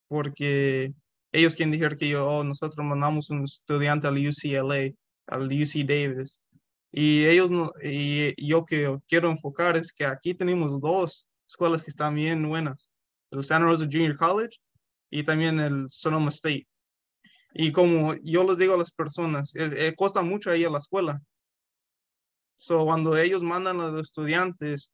porque 0.07 0.93
ellos 1.31 1.55
quieren 1.55 1.71
decir 1.71 1.97
que 1.97 2.09
yo, 2.09 2.27
oh, 2.27 2.43
nosotros 2.43 2.85
mandamos 2.85 3.29
un 3.29 3.43
estudiante 3.43 4.07
al 4.07 4.17
UCLA, 4.17 4.91
al 5.27 5.43
UC 5.45 5.85
Davis. 5.85 6.41
Y 6.91 7.25
ellos, 7.25 7.51
y 7.83 8.33
yo 8.47 8.65
que 8.65 8.97
quiero 9.07 9.29
enfocar 9.29 9.77
es 9.77 9.93
que 9.93 10.05
aquí 10.05 10.33
tenemos 10.33 10.81
dos 10.81 11.27
escuelas 11.47 11.83
que 11.83 11.91
están 11.91 12.15
bien 12.15 12.47
buenas, 12.47 12.89
el 13.31 13.43
Santa 13.43 13.67
Rosa 13.67 13.85
Junior 13.85 14.17
College 14.17 14.57
y 15.11 15.23
también 15.23 15.59
el 15.59 15.85
Sonoma 15.89 16.29
State. 16.29 16.67
Y 17.53 17.71
como 17.71 18.15
yo 18.23 18.43
les 18.43 18.57
digo 18.57 18.73
a 18.73 18.77
las 18.77 18.91
personas, 18.91 19.53
eh, 19.55 19.93
cuesta 19.95 20.21
mucho 20.21 20.53
ir 20.55 20.67
a 20.67 20.71
la 20.71 20.79
escuela. 20.79 21.21
So, 22.55 22.85
cuando 22.85 23.17
ellos 23.17 23.41
mandan 23.41 23.79
a 23.79 23.87
los 23.87 24.01
estudiantes 24.01 24.91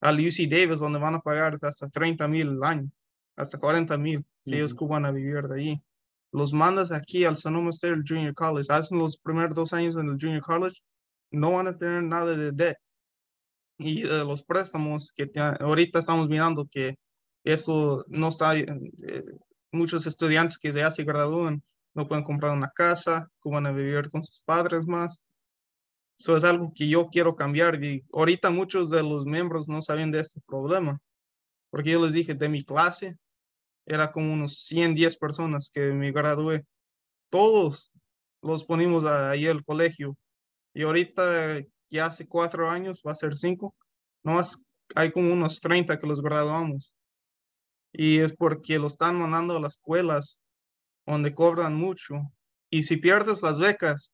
al 0.00 0.18
UC 0.18 0.48
Davis, 0.48 0.80
donde 0.80 0.98
van 0.98 1.14
a 1.14 1.20
pagar 1.20 1.58
hasta 1.62 1.88
30 1.88 2.28
mil 2.28 2.48
al 2.48 2.64
año, 2.64 2.90
hasta 3.36 3.58
40 3.58 3.96
mil, 3.98 4.24
si 4.44 4.54
ellos 4.54 4.74
van 4.74 5.06
a 5.06 5.10
vivir 5.12 5.48
de 5.48 5.60
ahí. 5.60 5.82
Los 6.32 6.52
mandas 6.52 6.92
aquí 6.92 7.24
al 7.24 7.36
Sonoma 7.36 7.70
State 7.70 8.02
Junior 8.06 8.34
College, 8.34 8.72
hacen 8.72 8.98
los 8.98 9.16
primeros 9.18 9.54
dos 9.54 9.72
años 9.72 9.96
en 9.96 10.08
el 10.08 10.18
Junior 10.20 10.42
College, 10.42 10.76
no 11.30 11.52
van 11.52 11.68
a 11.68 11.76
tener 11.76 12.02
nada 12.02 12.36
de 12.36 12.52
debt. 12.52 12.76
Y 13.78 14.02
de 14.02 14.24
los 14.24 14.42
préstamos 14.42 15.12
que 15.14 15.30
ahorita 15.60 16.00
estamos 16.00 16.28
mirando 16.28 16.66
que 16.70 16.96
eso 17.44 18.04
no 18.08 18.28
está, 18.28 18.56
eh, 18.56 18.66
muchos 19.72 20.06
estudiantes 20.06 20.58
que 20.58 20.72
ya 20.72 20.90
se 20.90 21.04
gradúan 21.04 21.62
no 21.94 22.06
pueden 22.06 22.24
comprar 22.24 22.52
una 22.52 22.70
casa, 22.70 23.28
van 23.44 23.66
a 23.66 23.72
vivir 23.72 24.10
con 24.10 24.24
sus 24.24 24.40
padres 24.40 24.86
más. 24.86 25.18
Eso 26.18 26.36
es 26.36 26.42
algo 26.44 26.72
que 26.74 26.88
yo 26.88 27.08
quiero 27.08 27.36
cambiar 27.36 27.82
y 27.82 28.04
ahorita 28.12 28.50
muchos 28.50 28.90
de 28.90 29.02
los 29.02 29.24
miembros 29.24 29.68
no 29.68 29.80
saben 29.80 30.10
de 30.10 30.20
este 30.20 30.40
problema, 30.46 30.98
porque 31.70 31.92
yo 31.92 32.02
les 32.04 32.12
dije 32.12 32.34
de 32.34 32.48
mi 32.48 32.64
clase, 32.64 33.16
era 33.86 34.10
como 34.10 34.32
unos 34.32 34.64
110 34.64 35.16
personas 35.16 35.70
que 35.72 35.80
me 35.92 36.10
gradué. 36.10 36.64
Todos 37.30 37.92
los 38.42 38.64
ponimos 38.64 39.04
ahí 39.04 39.46
al 39.46 39.64
colegio 39.64 40.16
y 40.74 40.82
ahorita 40.82 41.60
ya 41.88 42.06
hace 42.06 42.26
cuatro 42.26 42.68
años, 42.68 43.02
va 43.06 43.12
a 43.12 43.14
ser 43.14 43.36
cinco, 43.36 43.74
más 44.24 44.60
hay 44.94 45.12
como 45.12 45.32
unos 45.32 45.60
30 45.60 45.98
que 45.98 46.06
los 46.06 46.20
graduamos. 46.20 46.92
Y 47.92 48.18
es 48.18 48.34
porque 48.34 48.78
lo 48.78 48.88
están 48.88 49.18
mandando 49.18 49.56
a 49.56 49.60
las 49.60 49.74
escuelas 49.74 50.42
donde 51.06 51.34
cobran 51.34 51.74
mucho. 51.74 52.16
Y 52.70 52.82
si 52.82 52.96
pierdes 52.98 53.40
las 53.40 53.58
becas, 53.58 54.12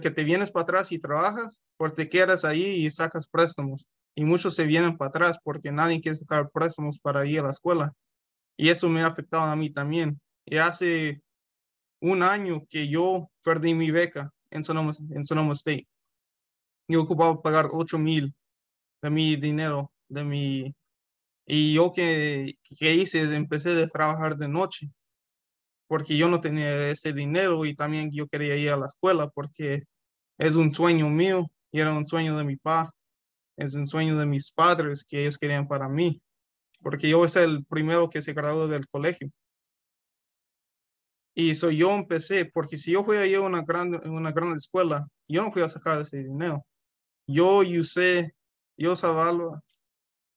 que 0.00 0.10
te 0.10 0.24
vienes 0.24 0.50
para 0.50 0.64
atrás 0.64 0.90
y 0.90 0.98
trabajas, 0.98 1.56
pues 1.76 1.94
te 1.94 2.08
quedas 2.08 2.44
ahí 2.44 2.84
y 2.84 2.90
sacas 2.90 3.28
préstamos. 3.28 3.86
Y 4.14 4.24
muchos 4.24 4.56
se 4.56 4.64
vienen 4.64 4.96
para 4.96 5.10
atrás 5.10 5.38
porque 5.42 5.70
nadie 5.70 6.00
quiere 6.00 6.18
sacar 6.18 6.50
préstamos 6.50 6.98
para 6.98 7.24
ir 7.26 7.40
a 7.40 7.44
la 7.44 7.50
escuela. 7.50 7.92
Y 8.56 8.70
eso 8.70 8.88
me 8.88 9.02
ha 9.02 9.06
afectado 9.06 9.44
a 9.44 9.56
mí 9.56 9.70
también. 9.70 10.20
Y 10.44 10.56
hace 10.58 11.22
un 12.00 12.24
año 12.24 12.64
que 12.68 12.88
yo 12.88 13.30
perdí 13.44 13.72
mi 13.74 13.92
beca 13.92 14.32
en 14.50 14.64
Sonoma, 14.64 14.92
en 15.10 15.24
Sonoma 15.24 15.52
State. 15.52 15.86
Yo 16.88 17.02
ocupaba 17.02 17.40
pagar 17.40 17.68
8 17.72 17.98
mil 17.98 18.34
de 19.00 19.10
mi 19.10 19.36
dinero, 19.36 19.92
de 20.08 20.24
mi... 20.24 20.74
Y 21.46 21.74
yo 21.74 21.92
que, 21.92 22.58
que 22.78 22.94
hice, 22.94 23.22
empecé 23.34 23.82
a 23.82 23.88
trabajar 23.88 24.36
de 24.36 24.48
noche 24.48 24.90
porque 25.92 26.16
yo 26.16 26.26
no 26.26 26.40
tenía 26.40 26.88
ese 26.88 27.12
dinero 27.12 27.66
y 27.66 27.76
también 27.76 28.10
yo 28.10 28.26
quería 28.26 28.56
ir 28.56 28.70
a 28.70 28.78
la 28.78 28.86
escuela 28.86 29.28
porque 29.28 29.84
es 30.38 30.56
un 30.56 30.74
sueño 30.74 31.10
mío 31.10 31.50
y 31.70 31.80
era 31.80 31.92
un 31.92 32.06
sueño 32.06 32.34
de 32.34 32.44
mi 32.44 32.56
papá, 32.56 32.94
es 33.58 33.74
un 33.74 33.86
sueño 33.86 34.18
de 34.18 34.24
mis 34.24 34.50
padres 34.52 35.04
que 35.04 35.20
ellos 35.20 35.36
querían 35.36 35.68
para 35.68 35.90
mí, 35.90 36.22
porque 36.80 37.10
yo 37.10 37.22
es 37.26 37.36
el 37.36 37.66
primero 37.66 38.08
que 38.08 38.22
se 38.22 38.32
graduó 38.32 38.68
del 38.68 38.88
colegio. 38.88 39.28
Y 41.34 41.50
eso 41.50 41.70
yo 41.70 41.90
empecé, 41.94 42.46
porque 42.46 42.78
si 42.78 42.92
yo 42.92 43.04
fui 43.04 43.18
a 43.18 43.26
ir 43.26 43.36
a 43.36 43.40
una 43.42 43.60
gran, 43.60 43.94
una 44.08 44.32
gran 44.32 44.54
escuela, 44.54 45.06
yo 45.28 45.42
no 45.42 45.52
fui 45.52 45.60
a 45.60 45.68
sacar 45.68 46.00
ese 46.00 46.22
dinero. 46.22 46.64
Yo 47.26 47.58
usé, 47.58 48.32
yo 48.78 48.96
sabía 48.96 49.60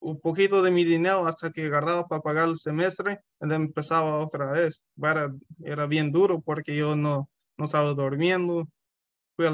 un 0.05 0.21
poquito 0.21 0.61
de 0.61 0.69
mi 0.69 0.83
dinero 0.83 1.25
hasta 1.25 1.51
que 1.51 1.65
agarraba 1.65 2.07
para 2.07 2.21
pagar 2.21 2.47
el 2.49 2.57
semestre 2.57 3.21
y 3.41 3.51
empezaba 3.51 4.19
otra 4.19 4.51
vez. 4.51 4.83
Era, 5.01 5.33
era 5.63 5.87
bien 5.87 6.11
duro 6.11 6.41
porque 6.41 6.75
yo 6.75 6.95
no, 6.95 7.27
no 7.57 7.65
estaba 7.65 7.91
durmiendo, 7.93 8.67
fui 9.35 9.47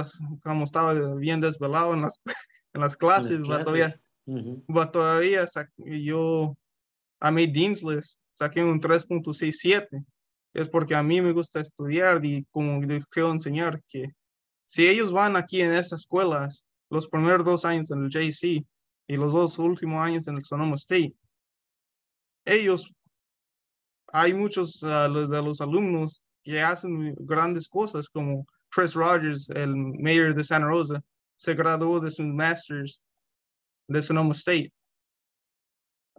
como 0.43 0.65
estaba 0.65 0.93
bien 1.15 1.39
desvelado 1.39 1.93
en 1.93 2.01
las, 2.01 2.21
en 2.73 2.81
las 2.81 2.97
clases, 2.97 3.37
en 3.37 3.47
las 3.47 3.63
clases. 3.63 4.01
todavía, 4.91 4.91
todavía 4.91 5.45
yo 5.77 6.57
a 7.21 7.31
mi 7.31 7.47
Dean's 7.47 7.81
List 7.81 8.19
saqué 8.33 8.61
un 8.61 8.81
3.67. 8.81 10.05
Es 10.53 10.67
porque 10.67 10.95
a 10.95 11.01
mí 11.03 11.21
me 11.21 11.31
gusta 11.31 11.61
estudiar 11.61 12.25
y 12.25 12.45
como 12.51 12.81
les 12.81 13.05
quiero 13.05 13.31
enseñar 13.31 13.81
que 13.87 14.09
si 14.67 14.85
ellos 14.85 15.13
van 15.13 15.37
aquí 15.37 15.61
en 15.61 15.71
esas 15.71 16.01
escuelas, 16.01 16.65
los 16.89 17.07
primeros 17.07 17.45
dos 17.45 17.63
años 17.63 17.89
en 17.89 18.03
el 18.03 18.09
JC, 18.09 18.65
y 19.11 19.17
los 19.17 19.33
dos 19.33 19.59
últimos 19.59 19.99
años 20.01 20.25
en 20.29 20.37
el 20.37 20.45
Sonoma 20.45 20.75
State. 20.75 21.13
Ellos, 22.45 22.89
hay 24.07 24.33
muchos 24.33 24.81
uh, 24.83 25.27
de 25.27 25.43
los 25.43 25.59
alumnos 25.59 26.23
que 26.41 26.61
hacen 26.61 27.13
grandes 27.19 27.67
cosas 27.67 28.07
como 28.07 28.47
Chris 28.69 28.93
Rogers, 28.93 29.49
el 29.49 29.75
mayor 29.75 30.33
de 30.33 30.45
Santa 30.45 30.67
Rosa, 30.67 31.03
se 31.35 31.53
graduó 31.53 31.99
de 31.99 32.09
su 32.09 32.23
master's 32.23 33.01
de 33.89 34.01
Sonoma 34.01 34.31
State. 34.31 34.71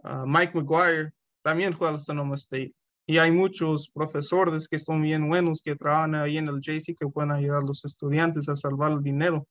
Ah, 0.03 0.25
Mike 0.27 0.53
McGuire 0.53 1.13
también 1.41 1.75
fue 1.75 1.89
al 1.89 1.99
Sonoma 1.99 2.35
State. 2.35 2.75
Y 3.07 3.17
hay 3.17 3.31
muchos 3.31 3.89
profesores 3.89 4.69
que 4.69 4.77
son 4.77 5.01
bien 5.01 5.27
buenos, 5.27 5.63
que 5.63 5.75
trabajan 5.75 6.13
ahí 6.13 6.37
en 6.37 6.47
el 6.47 6.61
JC, 6.61 6.95
que 6.95 7.07
pueden 7.07 7.31
ayudar 7.31 7.63
a 7.63 7.65
los 7.65 7.83
estudiantes 7.85 8.47
a 8.49 8.55
salvar 8.55 8.91
el 8.91 9.01
dinero. 9.01 9.47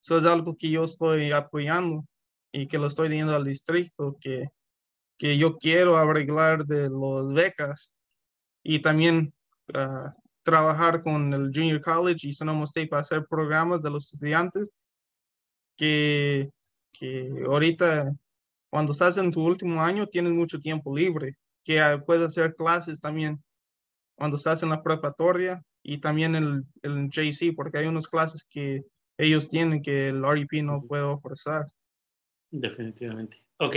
Eso 0.00 0.18
es 0.18 0.24
algo 0.24 0.56
que 0.56 0.70
yo 0.70 0.84
estoy 0.84 1.32
apoyando 1.32 2.04
y 2.52 2.66
que 2.66 2.78
lo 2.78 2.86
estoy 2.86 3.08
diciendo 3.08 3.34
al 3.34 3.44
distrito, 3.44 4.16
que, 4.20 4.48
que 5.18 5.38
yo 5.38 5.58
quiero 5.58 5.96
arreglar 5.96 6.64
de 6.64 6.88
las 6.88 7.34
becas 7.34 7.92
y 8.62 8.80
también 8.80 9.32
ah, 9.74 10.14
trabajar 10.42 11.02
con 11.02 11.32
el 11.32 11.50
Junior 11.54 11.80
College 11.80 12.28
y 12.28 12.32
Sonoma 12.32 12.64
State 12.64 12.88
para 12.88 13.00
hacer 13.00 13.26
programas 13.28 13.82
de 13.82 13.90
los 13.90 14.12
estudiantes 14.12 14.70
que, 15.76 16.50
que 16.92 17.30
ahorita 17.46 18.12
cuando 18.70 18.92
estás 18.92 19.16
en 19.16 19.30
tu 19.30 19.46
último 19.46 19.82
año 19.82 20.06
tienes 20.06 20.32
mucho 20.32 20.58
tiempo 20.58 20.96
libre, 20.96 21.36
que 21.64 22.02
puedes 22.06 22.28
hacer 22.28 22.54
clases 22.54 23.00
también 23.00 23.42
cuando 24.14 24.36
estás 24.36 24.62
en 24.62 24.70
la 24.70 24.82
preparatoria 24.82 25.62
y 25.82 25.98
también 25.98 26.34
en 26.34 26.66
el, 26.82 27.08
JC, 27.10 27.54
porque 27.54 27.78
hay 27.78 27.86
unas 27.86 28.08
clases 28.08 28.44
que 28.48 28.82
ellos 29.16 29.48
tienen 29.48 29.82
que 29.82 30.08
el 30.08 30.22
REP 30.22 30.62
no 30.62 30.82
puede 30.82 31.02
ofrecer. 31.02 31.64
Definitivamente. 32.50 33.42
Ok, 33.60 33.74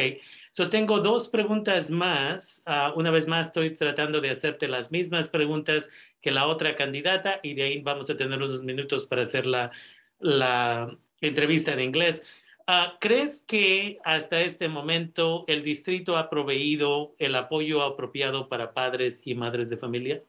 so 0.51 0.69
tengo 0.69 0.99
dos 0.99 1.27
preguntas 1.27 1.89
más. 1.89 2.61
Ah, 2.67 2.93
una 2.95 3.09
vez 3.09 3.27
más 3.27 3.47
estoy 3.47 3.75
tratando 3.75 4.21
de 4.21 4.29
hacerte 4.29 4.67
las 4.67 4.91
mismas 4.91 5.27
preguntas 5.27 5.89
que 6.21 6.29
la 6.29 6.47
otra 6.47 6.75
candidata 6.75 7.39
y 7.41 7.55
de 7.55 7.63
ahí 7.63 7.81
vamos 7.81 8.09
a 8.09 8.15
tener 8.15 8.37
unos 8.37 8.61
minutos 8.61 9.07
para 9.07 9.23
hacer 9.23 9.47
la, 9.47 9.71
la 10.19 10.95
entrevista 11.19 11.73
en 11.73 11.79
inglés. 11.79 12.23
Ah, 12.67 12.97
¿Crees 13.01 13.41
que 13.41 13.99
hasta 14.03 14.41
este 14.41 14.69
momento 14.69 15.45
el 15.47 15.63
distrito 15.63 16.15
ha 16.15 16.29
proveído 16.29 17.15
el 17.17 17.35
apoyo 17.35 17.81
apropiado 17.81 18.47
para 18.49 18.73
padres 18.73 19.19
y 19.25 19.33
madres 19.33 19.67
de 19.69 19.77
familia? 19.77 20.23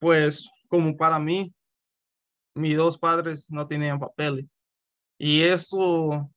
pues 0.00 0.50
como 0.66 0.96
para 0.96 1.20
mí, 1.20 1.54
mis 2.54 2.76
dos 2.76 2.98
padres 2.98 3.48
no 3.48 3.64
tenían 3.66 4.00
papeles. 4.00 4.44
Y 5.18 5.42
eso, 5.42 6.30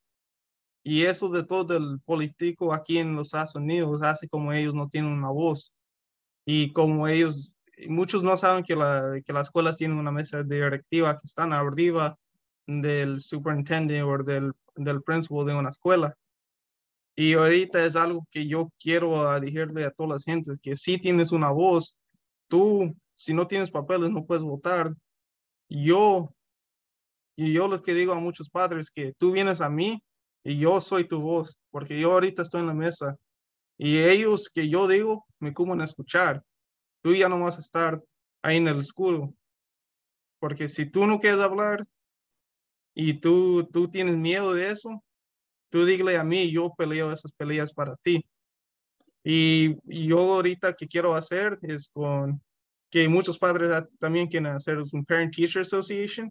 y 0.82 1.04
eso 1.04 1.28
de 1.28 1.44
todo 1.44 1.76
el 1.76 2.00
político 2.00 2.74
aquí 2.74 2.98
en 2.98 3.14
los 3.16 3.28
Estados 3.28 3.54
Unidos 3.54 4.02
hace 4.02 4.28
como 4.28 4.52
ellos 4.52 4.74
no 4.74 4.88
tienen 4.88 5.12
una 5.12 5.30
voz. 5.30 5.72
Y 6.44 6.72
como 6.72 7.06
ellos, 7.08 7.54
muchos 7.88 8.22
no 8.22 8.36
saben 8.36 8.64
que, 8.64 8.74
la, 8.76 9.20
que 9.24 9.32
las 9.32 9.48
escuelas 9.48 9.76
tienen 9.76 9.98
una 9.98 10.10
mesa 10.10 10.42
directiva 10.42 11.16
que 11.16 11.26
están 11.26 11.52
arriba 11.52 12.18
del 12.66 13.20
superintendente 13.20 14.02
o 14.02 14.18
del, 14.18 14.52
del 14.76 15.02
principal 15.02 15.46
de 15.46 15.54
una 15.54 15.70
escuela. 15.70 16.16
Y 17.14 17.34
ahorita 17.34 17.84
es 17.84 17.94
algo 17.94 18.26
que 18.30 18.46
yo 18.46 18.70
quiero 18.78 19.38
decirle 19.38 19.84
a 19.84 19.90
todas 19.90 20.12
las 20.12 20.24
gentes, 20.24 20.58
que 20.62 20.76
si 20.76 20.98
tienes 20.98 21.30
una 21.30 21.50
voz, 21.50 21.96
tú, 22.48 22.94
si 23.14 23.34
no 23.34 23.46
tienes 23.46 23.70
papeles, 23.70 24.10
no 24.10 24.24
puedes 24.24 24.42
votar. 24.42 24.94
Yo, 25.68 26.34
y 27.36 27.52
yo 27.52 27.68
lo 27.68 27.82
que 27.82 27.94
digo 27.94 28.12
a 28.12 28.20
muchos 28.20 28.50
padres, 28.50 28.90
que 28.90 29.14
tú 29.18 29.32
vienes 29.32 29.60
a 29.60 29.68
mí 29.68 30.02
y 30.44 30.58
yo 30.58 30.80
soy 30.80 31.06
tu 31.06 31.20
voz, 31.20 31.58
porque 31.70 31.98
yo 31.98 32.12
ahorita 32.12 32.42
estoy 32.42 32.60
en 32.60 32.66
la 32.66 32.74
mesa 32.74 33.16
y 33.78 33.98
ellos 33.98 34.48
que 34.48 34.68
yo 34.68 34.88
digo 34.88 35.26
me 35.38 35.54
cuman 35.54 35.80
a 35.80 35.84
escuchar. 35.84 36.42
Tú 37.02 37.14
ya 37.14 37.28
no 37.28 37.40
vas 37.40 37.58
a 37.58 37.60
estar 37.60 38.02
ahí 38.42 38.58
en 38.58 38.68
el 38.68 38.78
escudo, 38.78 39.34
porque 40.38 40.68
si 40.68 40.86
tú 40.86 41.06
no 41.06 41.18
quieres 41.18 41.40
hablar, 41.40 41.84
y 42.94 43.14
tú, 43.14 43.68
tú 43.72 43.88
tienes 43.88 44.16
miedo 44.16 44.54
de 44.54 44.70
eso, 44.70 45.02
tú 45.70 45.84
dile 45.84 46.16
a 46.16 46.24
mí, 46.24 46.50
yo 46.50 46.72
peleo 46.76 47.12
esas 47.12 47.32
peleas 47.32 47.72
para 47.72 47.96
ti. 47.96 48.24
Y, 49.24 49.76
yo 50.06 50.18
ahorita 50.18 50.74
que 50.74 50.86
quiero 50.86 51.14
hacer 51.14 51.58
es 51.62 51.88
con 51.88 52.42
que 52.90 53.08
muchos 53.08 53.38
padres 53.38 53.84
también 53.98 54.26
quieren 54.28 54.52
hacer 54.52 54.78
un 54.78 55.04
Parent 55.04 55.34
Teacher 55.34 55.62
Association 55.62 56.30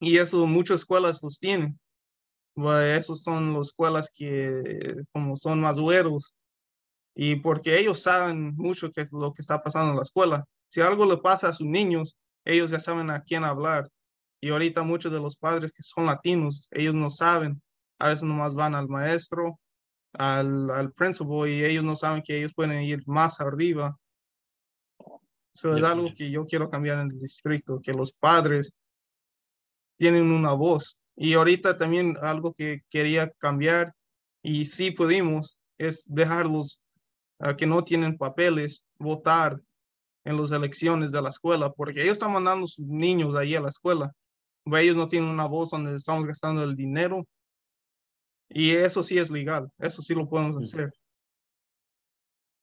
y 0.00 0.18
eso 0.18 0.46
muchas 0.46 0.80
escuelas 0.80 1.22
los 1.22 1.38
tienen. 1.38 1.78
esos 2.96 3.22
son 3.22 3.54
las 3.54 3.68
escuelas 3.68 4.10
que 4.14 5.04
como 5.12 5.36
son 5.36 5.60
más 5.60 5.78
buenos 5.78 6.34
y 7.14 7.36
porque 7.36 7.78
ellos 7.78 8.02
saben 8.02 8.54
mucho 8.56 8.92
qué 8.92 9.02
es 9.02 9.12
lo 9.12 9.32
que 9.32 9.42
está 9.42 9.60
pasando 9.62 9.90
en 9.90 9.96
la 9.96 10.02
escuela. 10.02 10.44
Si 10.68 10.80
algo 10.80 11.04
le 11.04 11.16
pasa 11.16 11.48
a 11.48 11.52
sus 11.52 11.66
niños, 11.66 12.16
ellos 12.44 12.70
ya 12.70 12.78
saben 12.78 13.10
a 13.10 13.22
quién 13.22 13.42
hablar. 13.42 13.90
Y 14.40 14.50
ahorita 14.50 14.84
muchos 14.84 15.12
de 15.12 15.18
los 15.18 15.36
padres 15.36 15.72
que 15.72 15.82
son 15.82 16.06
latinos, 16.06 16.68
ellos 16.70 16.94
no 16.94 17.10
saben. 17.10 17.60
A 17.98 18.10
veces 18.10 18.22
nomás 18.22 18.54
van 18.54 18.76
al 18.76 18.88
maestro, 18.88 19.58
al, 20.12 20.70
al 20.70 20.92
principal 20.92 21.48
y 21.48 21.64
ellos 21.64 21.82
no 21.82 21.96
saben 21.96 22.22
que 22.22 22.38
ellos 22.38 22.52
pueden 22.54 22.82
ir 22.82 23.02
más 23.06 23.40
arriba. 23.40 23.98
Eso 25.52 25.76
es 25.76 25.82
algo 25.82 26.14
que 26.16 26.30
yo 26.30 26.46
quiero 26.46 26.70
cambiar 26.70 27.00
en 27.00 27.10
el 27.10 27.18
distrito, 27.18 27.80
que 27.82 27.92
los 27.92 28.12
padres 28.12 28.72
tienen 29.98 30.30
una 30.30 30.52
voz. 30.52 30.98
Y 31.16 31.34
ahorita 31.34 31.76
también 31.76 32.16
algo 32.22 32.52
que 32.52 32.82
quería 32.90 33.30
cambiar, 33.38 33.94
y 34.42 34.66
sí 34.66 34.90
pudimos, 34.90 35.58
es 35.78 36.02
dejarlos 36.06 36.82
a 37.38 37.56
que 37.56 37.66
no 37.66 37.84
tienen 37.84 38.16
papeles 38.16 38.84
votar 38.98 39.60
en 40.24 40.36
las 40.36 40.50
elecciones 40.50 41.12
de 41.12 41.22
la 41.22 41.28
escuela, 41.30 41.72
porque 41.72 42.02
ellos 42.02 42.14
están 42.14 42.32
mandando 42.32 42.66
sus 42.66 42.86
niños 42.86 43.34
ahí 43.34 43.54
a 43.54 43.60
la 43.60 43.68
escuela 43.68 44.12
ellos 44.76 44.96
no 44.96 45.08
tienen 45.08 45.30
una 45.30 45.46
voz 45.46 45.70
donde 45.70 45.94
estamos 45.94 46.26
gastando 46.26 46.62
el 46.62 46.76
dinero. 46.76 47.26
Y 48.50 48.72
eso 48.72 49.02
sí 49.02 49.18
es 49.18 49.30
legal, 49.30 49.70
eso 49.78 50.02
sí 50.02 50.14
lo 50.14 50.28
podemos 50.28 50.56
hacer. 50.56 50.92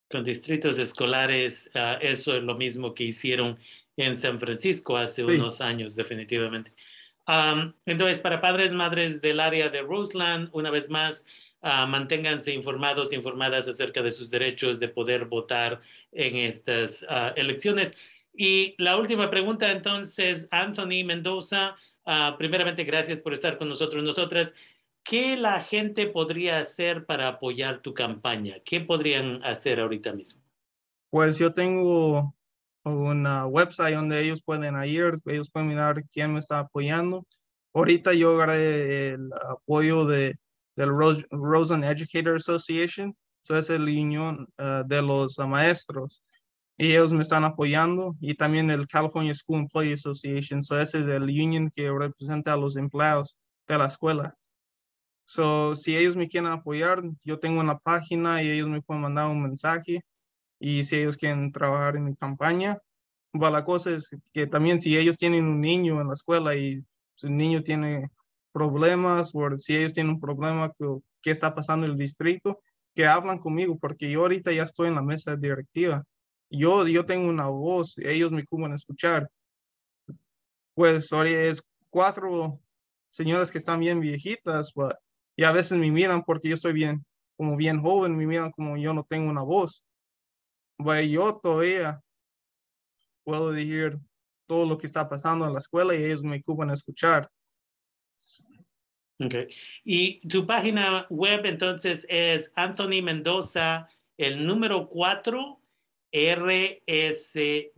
Con 0.09 0.23
distritos 0.23 0.77
escolares, 0.79 1.69
ah, 1.73 1.97
eso 2.01 2.35
es 2.35 2.43
lo 2.43 2.55
mismo 2.55 2.93
que 2.93 3.05
hicieron 3.05 3.57
en 3.97 4.17
San 4.17 4.39
Francisco 4.39 4.97
hace 4.97 5.23
unos 5.23 5.61
años, 5.61 5.95
definitivamente. 5.95 6.73
Entonces, 7.85 8.19
para 8.19 8.41
padres, 8.41 8.73
madres 8.73 9.21
del 9.21 9.39
área 9.39 9.69
de 9.69 9.81
Roseland, 9.81 10.49
una 10.53 10.69
vez 10.69 10.89
más, 10.89 11.25
uh, 11.61 11.87
manténganse 11.87 12.53
informados, 12.53 13.13
informadas 13.13 13.67
acerca 13.67 14.01
de 14.01 14.11
sus 14.11 14.29
derechos 14.29 14.79
de 14.79 14.89
poder 14.89 15.25
votar 15.25 15.81
en 16.11 16.35
estas 16.35 17.05
ah, 17.09 17.33
elecciones. 17.35 17.93
Y 18.33 18.75
la 18.77 18.97
última 18.97 19.29
pregunta, 19.29 19.71
entonces, 19.71 20.47
Anthony 20.51 21.03
Mendoza, 21.05 21.75
Ah, 22.05 22.35
primeramente, 22.37 22.83
gracias 22.83 23.19
por 23.19 23.33
estar 23.33 23.57
con 23.57 23.67
nosotros, 23.67 24.03
nosotras. 24.03 24.53
¿Qué 25.03 25.35
la 25.37 25.61
gente 25.61 26.05
podría 26.07 26.59
hacer 26.59 27.05
para 27.05 27.27
apoyar 27.27 27.81
tu 27.81 27.93
campaña? 27.93 28.59
¿Qué 28.63 28.79
podrían 28.79 29.43
hacer 29.43 29.79
ahorita 29.79 30.13
mismo? 30.13 30.41
Pues 31.09 31.39
yo 31.39 31.53
tengo 31.53 32.35
una 32.85 33.45
website 33.47 33.95
donde 33.95 34.21
ellos 34.21 34.41
pueden 34.43 34.75
ir, 34.85 35.15
ellos 35.25 35.49
pueden 35.51 35.69
mirar 35.69 36.03
quién 36.11 36.33
me 36.33 36.39
está 36.39 36.59
apoyando. 36.59 37.25
Ahorita 37.73 38.13
yo 38.13 38.35
agarré 38.35 39.09
el 39.09 39.29
apoyo 39.49 40.05
de, 40.05 40.37
del 40.75 40.89
Rosen 41.31 41.83
Educator 41.83 42.35
Association, 42.37 43.15
eso 43.43 43.57
es 43.57 43.69
el 43.69 43.83
unión 43.83 44.47
ah, 44.57 44.83
de 44.85 45.01
los 45.01 45.37
maestros 45.39 46.23
y 46.77 46.91
ellos 46.91 47.13
me 47.13 47.21
están 47.21 47.43
apoyando 47.43 48.15
y 48.19 48.35
también 48.35 48.69
el 48.69 48.87
California 48.87 49.33
School 49.33 49.61
Employees 49.61 50.05
Association, 50.05 50.61
so 50.61 50.79
ese 50.79 50.99
es 50.99 51.07
el 51.07 51.23
union 51.23 51.69
que 51.73 51.89
representa 51.91 52.53
a 52.53 52.57
los 52.57 52.75
empleados 52.75 53.37
de 53.67 53.77
la 53.77 53.85
escuela. 53.85 54.35
So, 55.23 55.73
si 55.75 55.97
ellos 55.97 56.15
me 56.15 56.29
quieren 56.29 56.51
apoyar, 56.51 57.01
yo 57.23 57.39
tengo 57.39 57.59
una 57.59 57.79
página 57.79 58.43
y 58.43 58.49
ellos 58.51 58.69
me 58.69 58.81
pueden 58.81 59.01
mandar 59.03 59.27
un 59.27 59.41
mensaje 59.41 60.03
y 60.67 60.83
si 60.85 60.97
ellos 60.97 61.17
quieren 61.17 61.51
trabajar 61.51 61.95
en 61.95 62.05
mi 62.05 62.15
campaña, 62.15 62.79
bueno, 63.33 63.57
la 63.57 63.63
cosa 63.65 63.91
es 63.91 64.09
que 64.33 64.47
también 64.47 64.79
si 64.79 64.97
ellos 64.97 65.17
tienen 65.17 65.45
un 65.45 65.61
niño 65.61 66.01
en 66.01 66.07
la 66.07 66.13
escuela 66.13 66.55
y 66.55 66.83
su 67.15 67.29
niño 67.29 67.63
tiene 67.63 68.09
problemas 68.51 69.31
o 69.33 69.57
si 69.57 69.75
ellos 69.77 69.93
tienen 69.93 70.13
un 70.13 70.21
problema 70.21 70.71
que, 70.77 70.85
que 71.21 71.31
está 71.31 71.53
pasando 71.53 71.85
en 71.85 71.93
el 71.93 71.97
distrito, 71.97 72.61
que 72.95 73.05
hablan 73.05 73.39
conmigo 73.39 73.77
porque 73.79 74.09
yo 74.09 74.21
ahorita 74.21 74.51
ya 74.53 74.63
estoy 74.63 74.87
en 74.89 74.95
la 74.95 75.01
mesa 75.03 75.35
directiva 75.35 76.03
yo, 76.49 76.87
yo 76.87 77.05
tengo 77.05 77.29
una 77.29 77.47
voz, 77.47 77.97
ellos 77.97 78.31
me 78.31 78.45
cuban 78.45 78.71
a 78.71 78.75
escuchar. 78.75 79.29
Pues 80.73 81.11
ahora 81.13 81.29
es 81.29 81.63
cuatro 81.89 82.59
señoras 83.11 83.51
que 83.51 83.57
están 83.57 83.79
bien 83.79 83.99
viejitas, 83.99 84.73
y 85.35 85.43
a 85.43 85.51
veces 85.51 85.77
me 85.77 85.91
miran 85.91 86.23
porque 86.23 86.49
yo 86.49 86.55
estoy 86.55 86.73
bien, 86.73 87.05
como 87.37 87.55
bien 87.55 87.81
joven, 87.81 88.15
me 88.15 88.25
miran 88.25 88.51
como 88.51 88.77
yo 88.77 88.93
no 88.93 89.03
tengo 89.03 89.29
una 89.29 89.43
voz. 89.43 89.83
Pues 90.77 91.09
yo 91.09 91.39
todavía 91.41 92.01
puedo 93.23 93.51
decir 93.51 93.97
todo 94.47 94.65
lo 94.65 94.77
que 94.77 94.87
está 94.87 95.09
pasando 95.09 95.47
en 95.47 95.53
la 95.53 95.59
escuela 95.59 95.95
y 95.95 96.03
ellos 96.03 96.23
me 96.23 96.43
cuban 96.43 96.69
a 96.69 96.73
escuchar. 96.73 97.29
Okay. 99.17 99.47
Y 99.83 100.27
tu 100.27 100.45
página 100.45 101.07
web 101.09 101.45
entonces 101.45 102.05
es 102.09 102.51
Anthony 102.55 103.01
Mendoza, 103.01 103.87
el 104.17 104.45
número 104.45 104.89
cuatro 104.89 105.61
rsd.com, 106.15 107.71